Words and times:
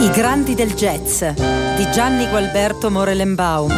I 0.00 0.08
grandi 0.12 0.54
del 0.54 0.72
jazz 0.72 1.22
di 1.76 1.90
Gianni 1.92 2.26
Gualberto 2.26 2.90
Morelenbaum. 2.90 3.70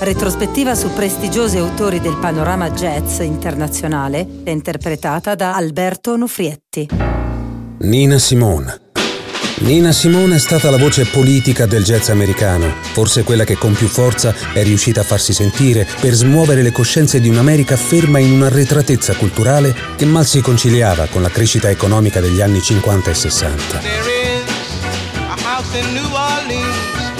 Retrospettiva 0.00 0.74
su 0.74 0.90
prestigiosi 0.94 1.58
autori 1.58 2.00
del 2.00 2.16
panorama 2.16 2.70
jazz 2.70 3.18
internazionale, 3.18 4.26
interpretata 4.46 5.34
da 5.34 5.54
Alberto 5.54 6.12
Onufrietti. 6.12 6.88
Nina 7.80 8.16
Simone. 8.16 8.80
Nina 9.58 9.92
Simone 9.92 10.36
è 10.36 10.38
stata 10.38 10.70
la 10.70 10.78
voce 10.78 11.04
politica 11.04 11.66
del 11.66 11.84
jazz 11.84 12.08
americano, 12.08 12.72
forse 12.92 13.22
quella 13.22 13.44
che 13.44 13.56
con 13.56 13.74
più 13.74 13.86
forza 13.86 14.34
è 14.54 14.62
riuscita 14.62 15.02
a 15.02 15.04
farsi 15.04 15.34
sentire 15.34 15.86
per 16.00 16.14
smuovere 16.14 16.62
le 16.62 16.72
coscienze 16.72 17.20
di 17.20 17.28
un'America 17.28 17.76
ferma 17.76 18.18
in 18.18 18.32
un'arretratezza 18.32 19.14
culturale 19.16 19.74
che 19.96 20.06
mal 20.06 20.24
si 20.24 20.40
conciliava 20.40 21.06
con 21.08 21.20
la 21.20 21.28
crescita 21.28 21.68
economica 21.68 22.20
degli 22.20 22.40
anni 22.40 22.62
50 22.62 23.10
e 23.10 23.14
60. 23.14 24.23
in 25.74 25.94
New 25.94 26.08
Orleans. 26.14 27.13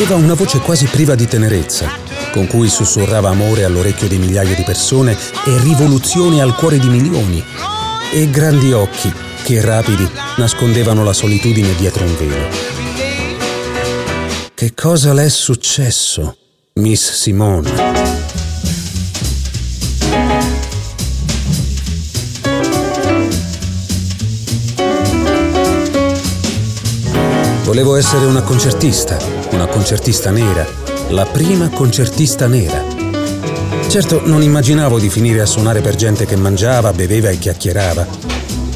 Aveva 0.00 0.14
una 0.14 0.34
voce 0.34 0.60
quasi 0.60 0.86
priva 0.86 1.16
di 1.16 1.26
tenerezza, 1.26 1.90
con 2.30 2.46
cui 2.46 2.68
sussurrava 2.68 3.30
amore 3.30 3.64
all'orecchio 3.64 4.06
di 4.06 4.16
migliaia 4.16 4.54
di 4.54 4.62
persone 4.62 5.10
e 5.44 5.58
rivoluzione 5.58 6.40
al 6.40 6.54
cuore 6.54 6.78
di 6.78 6.88
milioni, 6.88 7.44
e 8.12 8.30
grandi 8.30 8.72
occhi 8.72 9.12
che 9.42 9.60
rapidi 9.60 10.08
nascondevano 10.36 11.02
la 11.02 11.12
solitudine 11.12 11.74
dietro 11.74 12.04
un 12.04 12.16
velo. 12.16 12.48
Che 14.54 14.72
cosa 14.72 15.12
le 15.12 15.24
è 15.24 15.28
successo, 15.28 16.36
Miss 16.74 17.10
Simone? 17.14 17.72
Volevo 27.64 27.96
essere 27.96 28.24
una 28.26 28.42
concertista, 28.42 29.37
una 29.52 29.66
concertista 29.66 30.30
nera, 30.30 30.66
la 31.08 31.24
prima 31.24 31.68
concertista 31.70 32.46
nera. 32.46 32.84
Certo, 33.88 34.20
non 34.24 34.42
immaginavo 34.42 34.98
di 34.98 35.08
finire 35.08 35.40
a 35.40 35.46
suonare 35.46 35.80
per 35.80 35.94
gente 35.94 36.26
che 36.26 36.36
mangiava, 36.36 36.92
beveva 36.92 37.30
e 37.30 37.38
chiacchierava. 37.38 38.06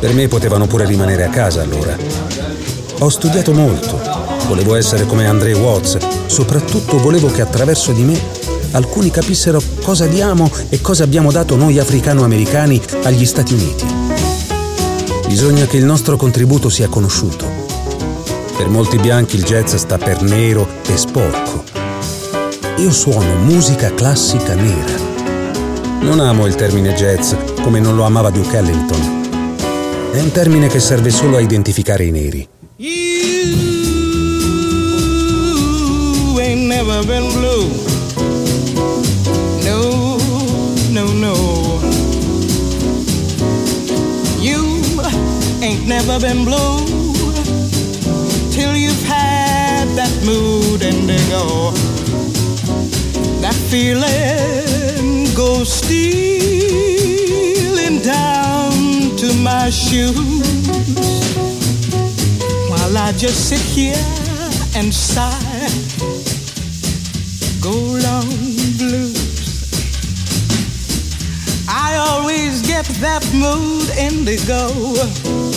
Per 0.00 0.14
me 0.14 0.28
potevano 0.28 0.66
pure 0.66 0.86
rimanere 0.86 1.24
a 1.24 1.28
casa 1.28 1.62
allora. 1.62 1.96
Ho 3.00 3.08
studiato 3.08 3.52
molto, 3.52 4.00
volevo 4.46 4.74
essere 4.74 5.04
come 5.06 5.26
André 5.26 5.52
Watts, 5.52 5.98
soprattutto 6.26 6.98
volevo 6.98 7.30
che 7.30 7.42
attraverso 7.42 7.92
di 7.92 8.02
me 8.02 8.20
alcuni 8.70 9.10
capissero 9.10 9.62
cosa 9.82 10.06
diamo 10.06 10.50
e 10.70 10.80
cosa 10.80 11.04
abbiamo 11.04 11.30
dato 11.30 11.56
noi 11.56 11.78
africano-americani 11.78 12.80
agli 13.02 13.26
Stati 13.26 13.52
Uniti. 13.52 13.84
Bisogna 15.26 15.66
che 15.66 15.76
il 15.76 15.84
nostro 15.84 16.16
contributo 16.16 16.68
sia 16.68 16.88
conosciuto 16.88 17.51
per 18.62 18.70
molti 18.70 18.96
bianchi 18.96 19.34
il 19.34 19.42
jazz 19.42 19.74
sta 19.74 19.98
per 19.98 20.22
nero 20.22 20.68
e 20.86 20.96
sporco. 20.96 21.64
Io 22.76 22.92
suono 22.92 23.34
musica 23.38 23.92
classica 23.92 24.54
nera. 24.54 24.94
Non 26.02 26.20
amo 26.20 26.46
il 26.46 26.54
termine 26.54 26.94
jazz 26.94 27.32
come 27.60 27.80
non 27.80 27.96
lo 27.96 28.04
amava 28.04 28.30
Duke 28.30 28.56
Ellington. 28.56 29.56
È 30.12 30.20
un 30.20 30.30
termine 30.30 30.68
che 30.68 30.78
serve 30.78 31.10
solo 31.10 31.38
a 31.38 31.40
identificare 31.40 32.04
i 32.04 32.12
neri. 32.12 32.48
You 32.76 32.92
ain't 36.38 36.68
never 36.68 37.04
been 37.04 37.32
blue. 37.32 37.68
No, 39.64 40.18
no, 40.90 41.12
no. 41.14 41.80
You 44.38 44.80
ain't 45.58 45.84
never 45.84 46.20
been 46.20 46.44
blue. 46.44 47.01
Mood 50.24 50.82
indigo. 50.82 51.72
That 53.40 53.54
feeling 53.70 55.26
goes 55.34 55.72
stealing 55.72 56.42
down 58.02 59.16
to 59.16 59.34
my 59.42 59.70
shoes 59.70 60.14
while 62.70 62.96
I 62.96 63.12
just 63.16 63.48
sit 63.48 63.60
here 63.60 64.04
and 64.76 64.92
sigh. 64.94 65.68
Go 67.60 67.72
long 68.06 68.28
blues. 68.78 69.18
I 71.68 71.96
always 71.96 72.62
get 72.62 72.86
that 73.00 73.24
mood 73.34 73.90
indigo 73.96 75.51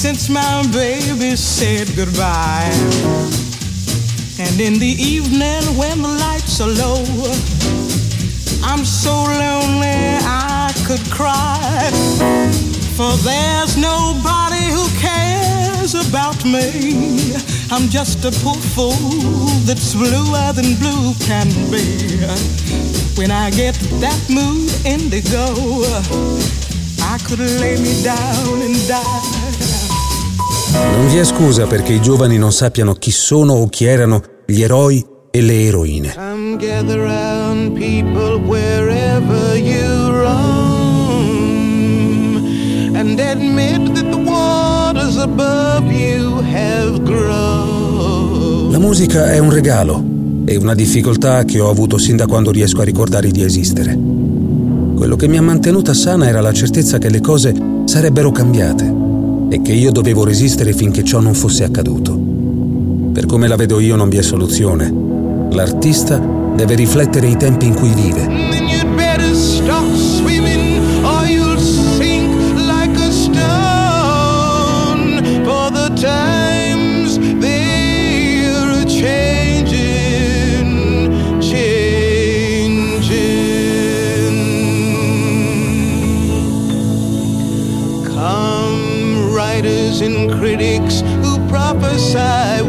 since 0.00 0.30
my 0.30 0.66
baby 0.72 1.36
said 1.36 1.86
goodbye. 1.94 2.72
And 4.38 4.58
in 4.58 4.78
the 4.78 4.94
evening 4.96 5.60
when 5.76 6.00
the 6.00 6.08
lights 6.08 6.58
are 6.62 6.72
low, 6.72 7.04
I'm 8.64 8.82
so 8.86 9.12
lonely 9.12 10.16
I 10.24 10.72
could 10.86 11.04
cry. 11.10 11.90
For 12.96 13.12
there's 13.28 13.76
nobody 13.76 14.64
who 14.72 14.88
cares 14.96 15.92
about 15.92 16.46
me. 16.46 17.36
I'm 17.70 17.90
just 17.90 18.24
a 18.24 18.32
poor 18.42 18.56
fool 18.72 19.52
that's 19.68 19.92
bluer 19.92 20.52
than 20.54 20.76
blue 20.80 21.12
can 21.28 21.48
be. 21.70 21.84
When 23.20 23.30
I 23.30 23.50
get 23.50 23.74
that 24.00 24.20
mood 24.30 24.72
indigo, 24.86 25.44
I 27.02 27.18
could 27.18 27.40
lay 27.60 27.76
me 27.76 28.02
down 28.02 28.62
and 28.62 28.88
die. 28.88 29.39
Non 30.72 31.08
vi 31.08 31.16
è 31.16 31.24
scusa 31.24 31.66
perché 31.66 31.94
i 31.94 32.00
giovani 32.00 32.38
non 32.38 32.52
sappiano 32.52 32.94
chi 32.94 33.10
sono 33.10 33.54
o 33.54 33.68
chi 33.68 33.84
erano 33.86 34.22
gli 34.46 34.62
eroi 34.62 35.04
e 35.30 35.40
le 35.40 35.66
eroine. 35.66 36.14
Come 36.14 36.56
gather 36.56 36.98
round 36.98 37.72
people 37.72 38.38
wherever 38.46 39.56
you 39.56 40.10
roam 40.10 41.26
and 42.94 43.18
admit 43.18 43.94
that 43.94 44.10
the 44.10 44.16
waters 44.16 45.16
above 45.16 45.90
you 45.90 46.40
have 46.52 47.02
grown. 47.02 48.70
La 48.70 48.78
musica 48.78 49.32
è 49.32 49.38
un 49.38 49.50
regalo 49.50 50.02
e 50.44 50.56
una 50.56 50.74
difficoltà 50.74 51.44
che 51.44 51.58
ho 51.58 51.68
avuto 51.68 51.98
sin 51.98 52.16
da 52.16 52.26
quando 52.26 52.50
riesco 52.50 52.80
a 52.80 52.84
ricordare 52.84 53.30
di 53.30 53.42
esistere. 53.42 53.98
Quello 54.94 55.16
che 55.16 55.26
mi 55.26 55.36
ha 55.36 55.42
mantenuta 55.42 55.94
sana 55.94 56.28
era 56.28 56.40
la 56.40 56.52
certezza 56.52 56.98
che 56.98 57.08
le 57.08 57.20
cose 57.20 57.54
sarebbero 57.86 58.30
cambiate 58.30 59.09
e 59.50 59.60
che 59.60 59.72
io 59.72 59.90
dovevo 59.90 60.24
resistere 60.24 60.72
finché 60.72 61.02
ciò 61.02 61.20
non 61.20 61.34
fosse 61.34 61.64
accaduto. 61.64 62.16
Per 63.12 63.26
come 63.26 63.48
la 63.48 63.56
vedo 63.56 63.80
io 63.80 63.96
non 63.96 64.08
vi 64.08 64.16
è 64.18 64.22
soluzione. 64.22 64.90
L'artista 65.50 66.18
deve 66.54 66.76
riflettere 66.76 67.26
i 67.26 67.36
tempi 67.36 67.66
in 67.66 67.74
cui 67.74 67.92
vive 67.92 68.59
and 90.00 90.30
critics 90.32 91.00
who 91.22 91.38
prophesy. 91.48 92.59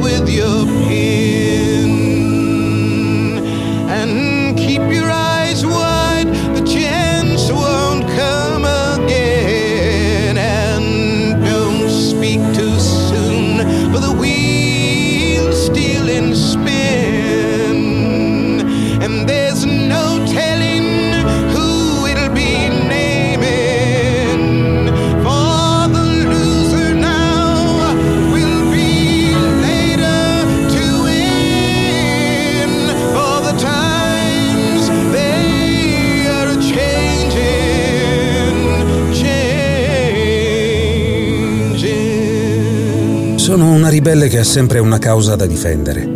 Sono 43.52 43.74
una 43.74 43.90
ribelle 43.90 44.30
che 44.30 44.40
ha 44.40 44.46
sempre 44.46 44.80
una 44.80 44.98
causa 44.98 45.36
da 45.36 45.46
difendere. 45.46 46.10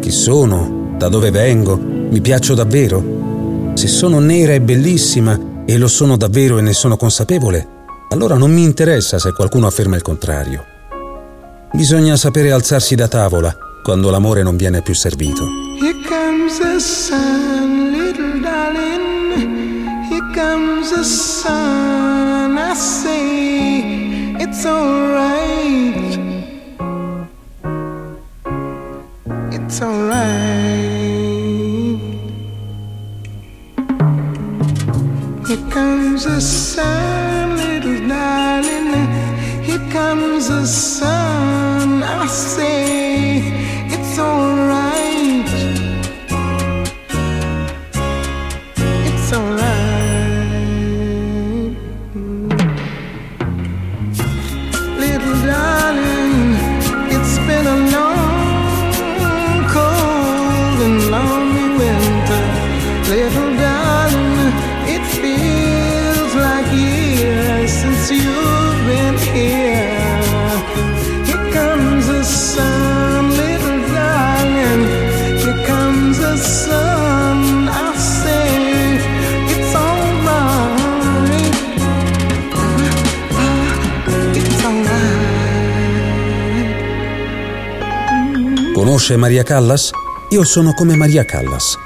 Chi 0.00 0.10
sono? 0.10 0.92
Da 0.98 1.08
dove 1.08 1.30
vengo? 1.30 1.78
Mi 1.78 2.20
piaccio 2.20 2.52
davvero? 2.52 3.72
Se 3.72 3.86
sono 3.86 4.18
nera 4.18 4.52
e 4.52 4.60
bellissima 4.60 5.64
e 5.64 5.78
lo 5.78 5.88
sono 5.88 6.18
davvero 6.18 6.58
e 6.58 6.60
ne 6.60 6.74
sono 6.74 6.98
consapevole, 6.98 7.66
allora 8.10 8.36
non 8.36 8.52
mi 8.52 8.64
interessa 8.64 9.18
se 9.18 9.32
qualcuno 9.32 9.66
afferma 9.66 9.96
il 9.96 10.02
contrario. 10.02 10.62
Bisogna 11.72 12.16
sapere 12.16 12.52
alzarsi 12.52 12.94
da 12.94 13.08
tavola 13.08 13.56
quando 13.82 14.10
l'amore 14.10 14.42
non 14.42 14.56
viene 14.56 14.82
più 14.82 14.92
servito. 14.92 15.44
Here 15.80 15.96
comes 16.06 16.58
the 16.58 16.78
sun, 16.78 17.92
little 17.92 18.40
darling. 18.42 20.10
Here 20.10 20.34
comes 20.34 20.90
the 20.92 21.02
sun. 21.02 22.58
I 22.58 22.74
say 22.74 24.36
it's 24.38 24.66
alright. 24.66 24.97
Conosce 89.08 89.16
Maria 89.16 89.42
Callas? 89.42 89.90
Io 90.30 90.44
sono 90.44 90.74
come 90.74 90.94
Maria 90.94 91.24
Callas. 91.24 91.78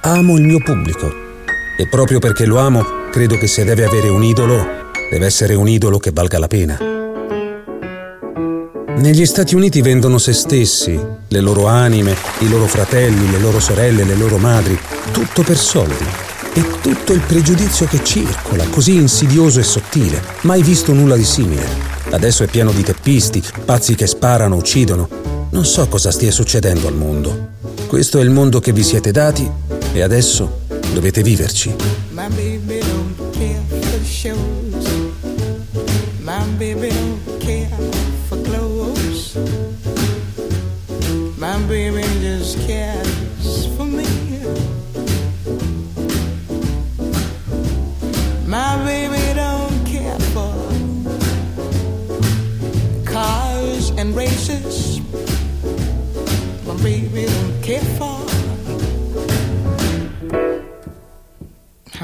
Amo 0.00 0.36
il 0.36 0.42
mio 0.42 0.58
pubblico. 0.58 1.06
E 1.78 1.86
proprio 1.86 2.18
perché 2.18 2.46
lo 2.46 2.58
amo, 2.58 2.84
credo 3.12 3.38
che 3.38 3.46
se 3.46 3.62
deve 3.62 3.84
avere 3.84 4.08
un 4.08 4.24
idolo, 4.24 4.90
deve 5.08 5.26
essere 5.26 5.54
un 5.54 5.68
idolo 5.68 5.98
che 5.98 6.10
valga 6.12 6.40
la 6.40 6.48
pena. 6.48 6.76
Negli 8.96 9.24
Stati 9.24 9.54
Uniti 9.54 9.82
vendono 9.82 10.18
se 10.18 10.32
stessi, 10.32 10.98
le 11.28 11.40
loro 11.40 11.66
anime, 11.66 12.16
i 12.38 12.48
loro 12.48 12.66
fratelli, 12.66 13.30
le 13.30 13.38
loro 13.38 13.60
sorelle, 13.60 14.02
le 14.02 14.16
loro 14.16 14.38
madri, 14.38 14.76
tutto 15.12 15.42
per 15.42 15.56
soldi. 15.56 16.04
E 16.54 16.64
tutto 16.80 17.12
il 17.12 17.20
pregiudizio 17.20 17.86
che 17.86 18.02
circola, 18.02 18.66
così 18.66 18.96
insidioso 18.96 19.60
e 19.60 19.64
sottile, 19.64 20.20
mai 20.40 20.62
visto 20.62 20.92
nulla 20.92 21.14
di 21.14 21.24
simile. 21.24 21.68
Adesso 22.10 22.42
è 22.42 22.48
pieno 22.48 22.72
di 22.72 22.82
teppisti, 22.82 23.40
pazzi 23.64 23.94
che 23.94 24.08
sparano, 24.08 24.56
uccidono. 24.56 25.23
Non 25.54 25.64
so 25.64 25.86
cosa 25.86 26.10
stia 26.10 26.32
succedendo 26.32 26.88
al 26.88 26.96
mondo. 26.96 27.50
Questo 27.86 28.18
è 28.18 28.22
il 28.24 28.30
mondo 28.30 28.58
che 28.58 28.72
vi 28.72 28.82
siete 28.82 29.12
dati 29.12 29.48
e 29.92 30.02
adesso 30.02 30.62
dovete 30.92 31.22
viverci. 31.22 31.72
My 32.10 32.26
baby 32.30 32.80
don't 32.80 33.38
care 33.38 33.62
for 33.68 34.04
shows. 34.04 34.53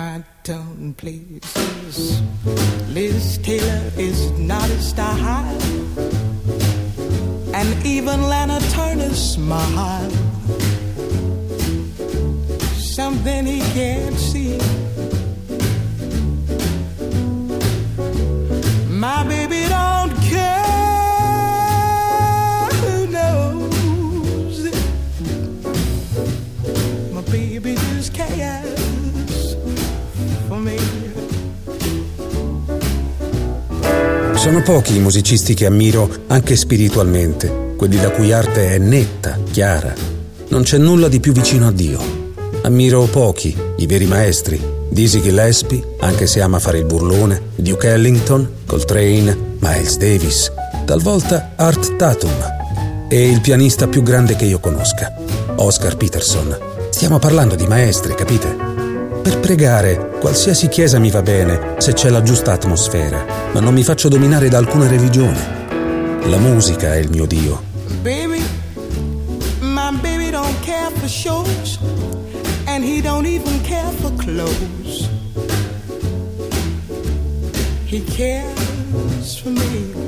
High 0.01 0.25
tone 0.45 0.95
places. 0.95 2.23
Liz 2.95 3.39
Taylor 3.47 3.83
is 4.09 4.19
not 4.53 4.69
a 4.79 4.81
style, 4.81 5.61
and 7.59 7.69
even 7.85 8.19
Lana 8.33 8.61
Turner 8.75 9.15
smile. 9.33 10.11
Something 12.97 13.45
he 13.53 13.61
can't 13.77 14.19
see. 14.31 14.57
My 19.05 19.21
baby 19.33 19.61
don't 19.75 20.00
Sono 34.51 34.65
pochi 34.65 34.97
i 34.97 34.99
musicisti 34.99 35.55
che 35.55 35.67
ammiro 35.67 36.11
anche 36.27 36.57
spiritualmente, 36.57 37.75
quelli 37.77 38.01
la 38.01 38.11
cui 38.11 38.33
arte 38.33 38.75
è 38.75 38.79
netta, 38.79 39.39
chiara. 39.49 39.95
Non 40.49 40.65
c'è 40.65 40.77
nulla 40.77 41.07
di 41.07 41.21
più 41.21 41.31
vicino 41.31 41.69
a 41.69 41.71
Dio. 41.71 42.01
Ammiro 42.63 43.05
pochi, 43.05 43.57
i 43.77 43.87
veri 43.87 44.07
maestri. 44.07 44.61
Dizzy 44.89 45.21
Gillespie, 45.21 45.95
anche 46.01 46.27
se 46.27 46.41
ama 46.41 46.59
fare 46.59 46.79
il 46.79 46.85
burlone, 46.85 47.41
Duke 47.55 47.91
Ellington, 47.91 48.55
Coltrane, 48.67 49.39
Miles 49.61 49.97
Davis, 49.99 50.51
talvolta 50.85 51.53
Art 51.55 51.95
Tatum 51.95 53.07
e 53.09 53.31
il 53.31 53.41
pianista 53.41 53.87
più 53.87 54.03
grande 54.03 54.35
che 54.35 54.47
io 54.47 54.59
conosca, 54.59 55.15
Oscar 55.59 55.97
Peterson. 55.97 56.59
Stiamo 56.91 57.21
parlando 57.21 57.55
di 57.55 57.69
maestri, 57.69 58.17
capite? 58.17 58.70
Per 59.23 59.39
pregare, 59.41 60.17
qualsiasi 60.19 60.69
chiesa 60.69 60.99
mi 60.99 61.11
va 61.11 61.23
bene 61.23 61.75
se 61.79 61.93
c'è 61.93 62.09
la 62.09 62.23
giusta 62.23 62.53
atmosfera, 62.53 63.25
ma 63.53 63.61
non 63.61 63.75
mi 63.75 63.83
faccio 63.83 64.09
dominare 64.09 64.49
da 64.49 64.59
alcuna 64.59 64.89
religione. 64.89 65.59
La 66.25 66.39
musica 66.39 66.95
è 66.95 66.99
il 66.99 67.11
mio 67.11 67.27
Dio. 67.27 67.63
Baby, 68.03 68.43
my 69.61 69.91
baby 70.01 70.31
don't 70.31 70.59
care 70.65 70.91
for 70.95 71.09
shows, 71.09 71.79
and 72.67 72.83
he 72.83 73.01
don't 73.03 73.27
even 73.27 73.61
care 73.63 73.93
for 74.01 74.11
clothes. 74.17 75.09
He 77.85 78.03
cares 78.05 79.39
for 79.39 79.51
me. 79.51 80.00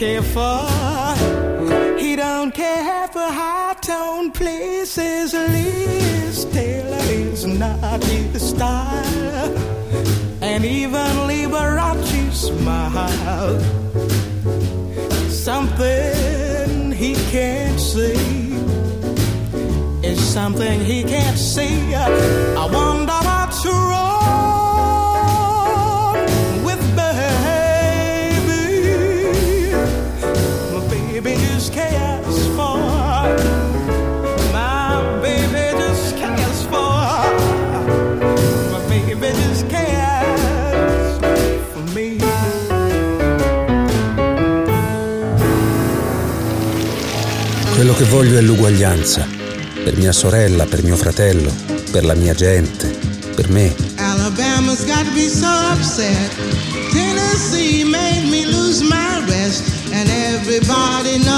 Care 0.00 0.22
for. 0.22 0.64
He 1.98 2.16
don't 2.16 2.52
care 2.54 3.06
for 3.08 3.28
high 3.40 3.76
tone 3.82 4.32
places. 4.32 5.34
Liz 5.34 6.46
Taylor 6.46 7.04
is 7.10 7.44
not 7.44 8.02
his 8.04 8.48
style, 8.48 9.52
and 10.40 10.64
even 10.64 11.10
Liberace 11.28 12.32
smile. 12.32 13.60
Something 15.28 16.92
he 16.92 17.12
can't 17.30 17.78
see 17.78 18.54
is 20.02 20.18
something 20.18 20.80
he 20.80 21.04
can't 21.04 21.38
see. 21.38 21.94
I 21.94 22.66
wonder 22.72 23.19
che 48.00 48.06
voglio 48.06 48.38
è 48.38 48.40
l'uguaglianza. 48.40 49.28
Per 49.84 49.94
mia 49.98 50.12
sorella, 50.12 50.64
per 50.64 50.82
mio 50.82 50.96
fratello, 50.96 51.52
per 51.90 52.06
la 52.06 52.14
mia 52.14 52.32
gente, 52.32 52.88
per 53.34 53.50
me. 53.50 53.74
Alabama's 53.96 54.86
got 54.86 55.04
me 55.12 55.28
so 55.28 55.46
upset. 55.74 56.30
Tennessee 56.92 57.84
made 57.84 58.26
me 58.30 58.46
lose 58.46 58.82
my 58.82 59.22
rest. 59.26 59.68
And 59.92 60.08
everybody 60.08 61.18
knows 61.18 61.29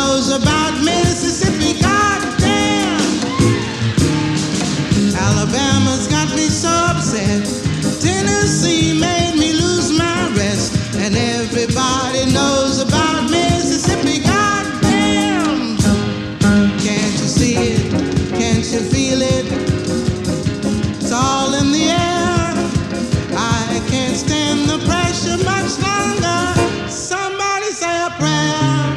I 24.12 24.14
can't 24.14 24.28
stand 24.28 24.68
the 24.68 24.78
pressure 24.84 25.38
much 25.42 25.78
longer. 25.80 26.52
Somebody 26.86 27.72
say 27.72 27.96
a 28.04 28.10
prayer. 28.18 28.92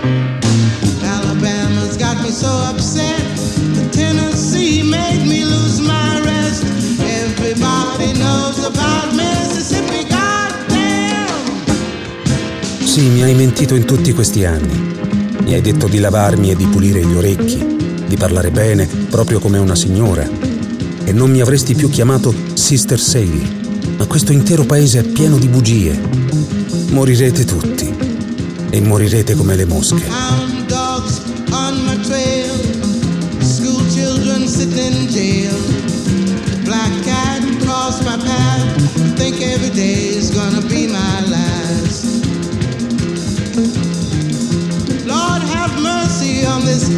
Alabama's 1.01 1.95
got 1.95 2.21
me 2.21 2.31
so 2.31 2.49
upset. 2.69 3.23
Tennessee 3.93 4.83
made 4.83 5.25
me 5.25 5.45
lose 5.45 5.79
my 5.79 6.19
rest. 6.19 6.65
Everybody 6.99 8.11
knows 8.19 8.65
about 8.65 9.13
Mississippi. 9.13 10.05
Goddamn! 10.09 11.29
Sì, 12.83 13.07
mi 13.07 13.23
hai 13.23 13.35
mentito 13.35 13.75
in 13.75 13.85
tutti 13.85 14.11
questi 14.11 14.43
anni. 14.43 14.97
Mi 15.43 15.53
hai 15.53 15.61
detto 15.61 15.87
di 15.87 15.99
lavarmi 15.99 16.51
e 16.51 16.57
di 16.57 16.65
pulire 16.65 17.05
gli 17.05 17.15
orecchi, 17.15 18.03
di 18.05 18.17
parlare 18.17 18.51
bene, 18.51 18.85
proprio 19.09 19.39
come 19.39 19.59
una 19.59 19.75
signora. 19.75 20.27
E 21.05 21.13
non 21.13 21.31
mi 21.31 21.39
avresti 21.39 21.73
più 21.73 21.89
chiamato 21.89 22.33
Sister 22.53 22.99
Sadie. 22.99 23.64
Ma 23.97 24.05
questo 24.05 24.31
intero 24.31 24.65
paese 24.65 24.99
è 24.99 25.03
pieno 25.03 25.37
di 25.37 25.47
bugie. 25.47 25.99
Morirete 26.89 27.45
tutti. 27.45 27.93
E 28.69 28.81
morirete 28.81 29.35
come 29.35 29.55
le 29.55 29.65
mosche. 29.65 30.03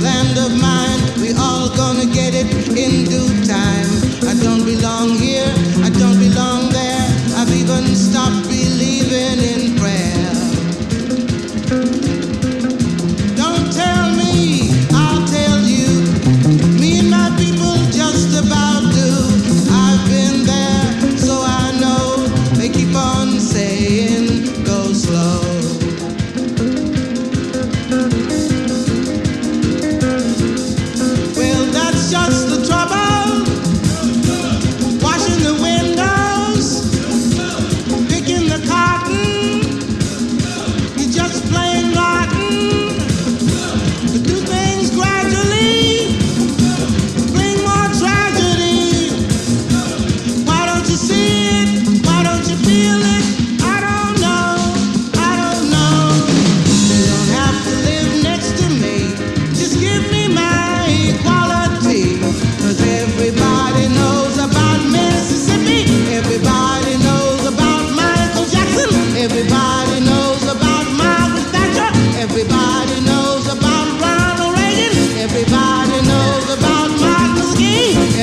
Land 0.02 0.38
of 0.38 0.52
mine. 0.52 1.22
We 1.22 1.34
all 1.34 1.70
gonna 1.76 2.06
get 2.06 2.34
it 2.34 2.48
in 2.78 3.06
due 3.06 3.46
time. 3.46 3.97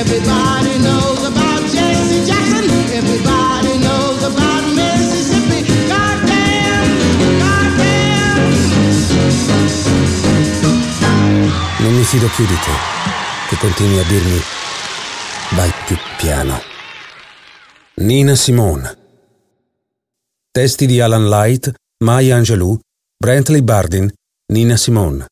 Everybody 0.05 0.77
knows 0.77 1.25
about 1.25 1.63
Jesse 1.65 2.23
Jackson. 2.25 2.69
Everybody 2.93 3.79
knows 3.79 4.21
about 4.23 4.63
Mississippi. 4.75 5.65
Goddamn, 5.87 6.89
goddamn. 7.39 8.43
Non 11.79 11.93
mi 11.95 12.03
fido 12.03 12.27
più 12.35 12.45
di 12.45 12.53
te, 12.53 12.71
che 13.49 13.57
continui 13.57 13.97
a 13.97 14.03
dirmi 14.03 14.39
vai 15.55 15.73
più 15.87 15.97
piano. 16.17 16.61
Nina 17.95 18.35
Simone. 18.35 18.97
Testi 20.51 20.85
di 20.85 21.01
Alan 21.01 21.27
Light, 21.27 21.73
Maya 22.03 22.35
Angelou, 22.35 22.77
Brantley 23.17 23.63
Bardin, 23.63 24.13
Nina 24.53 24.77
Simone. 24.77 25.25